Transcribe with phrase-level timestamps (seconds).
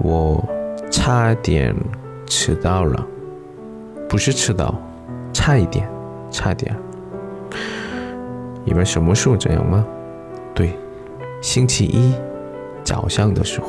[0.00, 0.42] 我
[0.90, 1.74] 差点
[2.26, 3.04] 迟到了，
[4.08, 4.74] 不是迟到，
[5.32, 5.88] 差一点，
[6.30, 6.74] 差点。
[8.64, 9.84] 你们什么时候这样吗？
[10.54, 10.72] 对，
[11.40, 12.14] 星期一
[12.84, 13.66] 早上的时候，